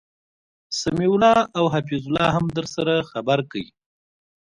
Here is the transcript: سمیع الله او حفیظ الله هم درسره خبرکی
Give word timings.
سمیع 0.79 1.09
الله 1.13 1.39
او 1.57 1.63
حفیظ 1.75 2.03
الله 2.07 2.27
هم 2.35 2.45
درسره 2.57 2.93
خبرکی 3.11 3.63